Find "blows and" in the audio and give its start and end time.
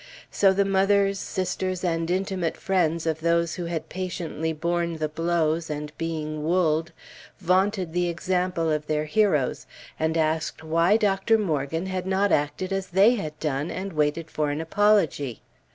5.07-5.95